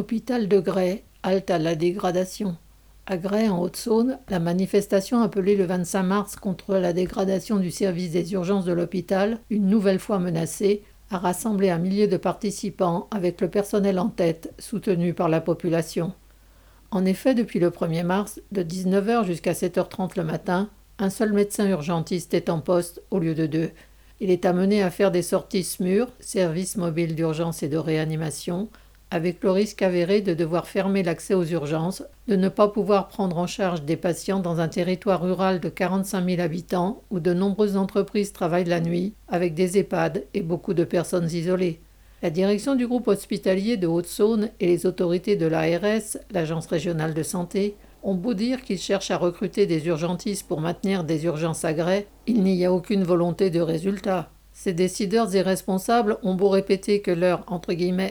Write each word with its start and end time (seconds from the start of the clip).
Hôpital 0.00 0.48
de 0.48 0.60
Grès, 0.60 1.04
halte 1.22 1.50
à 1.50 1.58
la 1.58 1.74
dégradation. 1.74 2.56
À 3.04 3.18
Grès, 3.18 3.50
en 3.50 3.60
Haute-Saône, 3.60 4.18
la 4.30 4.38
manifestation 4.38 5.20
appelée 5.20 5.56
le 5.56 5.66
25 5.66 6.02
mars 6.02 6.36
contre 6.36 6.76
la 6.76 6.94
dégradation 6.94 7.58
du 7.58 7.70
service 7.70 8.12
des 8.12 8.32
urgences 8.32 8.64
de 8.64 8.72
l'hôpital, 8.72 9.40
une 9.50 9.66
nouvelle 9.66 9.98
fois 9.98 10.18
menacée, 10.18 10.84
a 11.10 11.18
rassemblé 11.18 11.68
un 11.68 11.76
millier 11.76 12.08
de 12.08 12.16
participants 12.16 13.08
avec 13.10 13.42
le 13.42 13.50
personnel 13.50 13.98
en 13.98 14.08
tête, 14.08 14.54
soutenu 14.58 15.12
par 15.12 15.28
la 15.28 15.42
population. 15.42 16.14
En 16.90 17.04
effet, 17.04 17.34
depuis 17.34 17.58
le 17.58 17.68
1er 17.68 18.02
mars, 18.02 18.40
de 18.52 18.62
19h 18.62 19.26
jusqu'à 19.26 19.52
7h30 19.52 20.12
le 20.16 20.24
matin, 20.24 20.70
un 20.98 21.10
seul 21.10 21.34
médecin 21.34 21.68
urgentiste 21.68 22.32
est 22.32 22.48
en 22.48 22.60
poste 22.60 23.02
au 23.10 23.18
lieu 23.18 23.34
de 23.34 23.44
deux. 23.44 23.70
Il 24.20 24.30
est 24.30 24.46
amené 24.46 24.82
à 24.82 24.88
faire 24.88 25.10
des 25.10 25.20
sorties 25.20 25.62
SMUR, 25.62 26.06
service 26.20 26.78
mobile 26.78 27.14
d'urgence 27.14 27.62
et 27.62 27.68
de 27.68 27.76
réanimation, 27.76 28.70
avec 29.10 29.42
le 29.42 29.50
risque 29.50 29.82
avéré 29.82 30.20
de 30.20 30.34
devoir 30.34 30.66
fermer 30.66 31.02
l'accès 31.02 31.34
aux 31.34 31.44
urgences, 31.44 32.04
de 32.28 32.36
ne 32.36 32.48
pas 32.48 32.68
pouvoir 32.68 33.08
prendre 33.08 33.38
en 33.38 33.46
charge 33.46 33.82
des 33.82 33.96
patients 33.96 34.40
dans 34.40 34.60
un 34.60 34.68
territoire 34.68 35.22
rural 35.22 35.60
de 35.60 35.68
45 35.68 36.24
000 36.24 36.40
habitants 36.40 37.02
où 37.10 37.18
de 37.18 37.34
nombreuses 37.34 37.76
entreprises 37.76 38.32
travaillent 38.32 38.64
la 38.64 38.80
nuit, 38.80 39.14
avec 39.28 39.54
des 39.54 39.78
EHPAD 39.78 40.24
et 40.34 40.42
beaucoup 40.42 40.74
de 40.74 40.84
personnes 40.84 41.30
isolées. 41.30 41.80
La 42.22 42.30
direction 42.30 42.74
du 42.76 42.86
groupe 42.86 43.08
hospitalier 43.08 43.76
de 43.76 43.86
Haute-Saône 43.86 44.50
et 44.60 44.66
les 44.66 44.86
autorités 44.86 45.36
de 45.36 45.46
l'ARS, 45.46 46.18
l'Agence 46.30 46.66
régionale 46.66 47.14
de 47.14 47.22
santé, 47.22 47.76
ont 48.02 48.14
beau 48.14 48.34
dire 48.34 48.62
qu'ils 48.62 48.78
cherchent 48.78 49.10
à 49.10 49.16
recruter 49.16 49.66
des 49.66 49.86
urgentistes 49.86 50.46
pour 50.46 50.60
maintenir 50.60 51.04
des 51.04 51.24
urgences 51.24 51.64
à 51.64 51.72
gré, 51.72 52.06
il 52.26 52.42
n'y 52.42 52.64
a 52.64 52.72
aucune 52.72 53.04
volonté 53.04 53.50
de 53.50 53.60
résultat. 53.60 54.30
Ces 54.62 54.74
décideurs 54.74 55.34
et 55.34 55.40
responsables 55.40 56.18
ont 56.22 56.34
beau 56.34 56.50
répéter 56.50 57.00
que 57.00 57.10
leur 57.10 57.46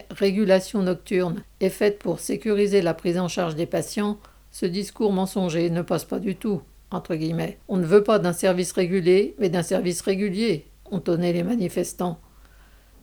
régulation 0.09 0.81
nocturne 0.81 1.43
est 1.59 1.69
faite 1.69 1.99
pour 1.99 2.19
sécuriser 2.19 2.81
la 2.81 2.95
prise 2.95 3.19
en 3.19 3.27
charge 3.27 3.53
des 3.53 3.67
patients, 3.67 4.17
ce 4.49 4.65
discours 4.65 5.13
mensonger 5.13 5.69
ne 5.69 5.83
passe 5.83 6.05
pas 6.05 6.17
du 6.17 6.35
tout. 6.35 6.63
On 6.91 7.77
ne 7.77 7.85
veut 7.85 8.03
pas 8.03 8.17
d'un 8.17 8.33
service 8.33 8.71
régulé, 8.71 9.35
mais 9.37 9.49
d'un 9.49 9.61
service 9.61 10.01
régulier, 10.01 10.65
ont 10.89 10.99
tonné 10.99 11.33
les 11.33 11.43
manifestants. 11.43 12.19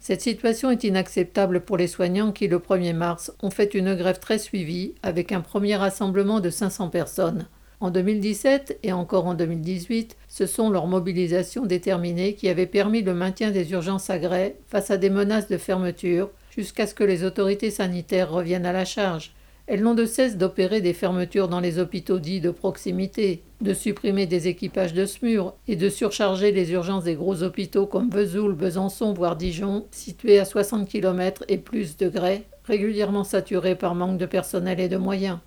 Cette 0.00 0.22
situation 0.22 0.72
est 0.72 0.82
inacceptable 0.82 1.60
pour 1.60 1.76
les 1.76 1.86
soignants 1.86 2.32
qui, 2.32 2.48
le 2.48 2.58
1er 2.58 2.94
mars, 2.94 3.32
ont 3.44 3.50
fait 3.50 3.74
une 3.74 3.94
grève 3.94 4.18
très 4.18 4.40
suivie 4.40 4.96
avec 5.04 5.30
un 5.30 5.40
premier 5.40 5.76
rassemblement 5.76 6.40
de 6.40 6.50
500 6.50 6.88
personnes. 6.88 7.46
En 7.80 7.90
2017 7.90 8.78
et 8.82 8.92
encore 8.92 9.26
en 9.26 9.34
2018, 9.34 10.16
ce 10.28 10.46
sont 10.46 10.70
leurs 10.70 10.86
mobilisations 10.86 11.66
déterminées 11.66 12.34
qui 12.34 12.48
avaient 12.48 12.64
permis 12.64 13.02
le 13.02 13.12
maintien 13.12 13.50
des 13.50 13.70
urgences 13.72 14.08
à 14.08 14.18
gré 14.18 14.56
face 14.66 14.90
à 14.90 14.96
des 14.96 15.10
menaces 15.10 15.48
de 15.48 15.58
fermeture 15.58 16.30
jusqu'à 16.56 16.86
ce 16.86 16.94
que 16.94 17.04
les 17.04 17.22
autorités 17.22 17.70
sanitaires 17.70 18.30
reviennent 18.30 18.64
à 18.64 18.72
la 18.72 18.86
charge. 18.86 19.34
Elles 19.66 19.82
n'ont 19.82 19.94
de 19.94 20.06
cesse 20.06 20.38
d'opérer 20.38 20.80
des 20.80 20.94
fermetures 20.94 21.48
dans 21.48 21.60
les 21.60 21.78
hôpitaux 21.78 22.18
dits 22.18 22.40
de 22.40 22.50
proximité, 22.50 23.42
de 23.60 23.74
supprimer 23.74 24.24
des 24.24 24.48
équipages 24.48 24.94
de 24.94 25.04
SMUR 25.04 25.54
et 25.68 25.76
de 25.76 25.88
surcharger 25.90 26.52
les 26.52 26.70
urgences 26.70 27.04
des 27.04 27.16
gros 27.16 27.42
hôpitaux 27.42 27.86
comme 27.86 28.08
Vesoul, 28.08 28.54
Besançon, 28.54 29.12
voire 29.12 29.36
Dijon, 29.36 29.84
situés 29.90 30.38
à 30.38 30.44
60 30.46 30.88
km 30.88 31.44
et 31.48 31.58
plus 31.58 31.98
de 31.98 32.08
grès, 32.08 32.44
régulièrement 32.64 33.24
saturés 33.24 33.74
par 33.74 33.94
manque 33.94 34.18
de 34.18 34.26
personnel 34.26 34.80
et 34.80 34.88
de 34.88 34.96
moyens. 34.96 35.38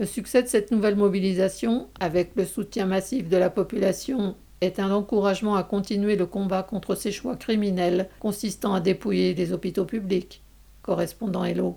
Le 0.00 0.06
succès 0.06 0.42
de 0.42 0.48
cette 0.48 0.70
nouvelle 0.70 0.96
mobilisation, 0.96 1.90
avec 2.00 2.30
le 2.34 2.46
soutien 2.46 2.86
massif 2.86 3.28
de 3.28 3.36
la 3.36 3.50
population, 3.50 4.34
est 4.62 4.80
un 4.80 4.90
encouragement 4.92 5.56
à 5.56 5.62
continuer 5.62 6.16
le 6.16 6.24
combat 6.24 6.62
contre 6.62 6.94
ces 6.94 7.12
choix 7.12 7.36
criminels 7.36 8.08
consistant 8.18 8.72
à 8.72 8.80
dépouiller 8.80 9.34
les 9.34 9.52
hôpitaux 9.52 9.84
publics. 9.84 10.42
Correspondant 10.80 11.44
Hello. 11.44 11.68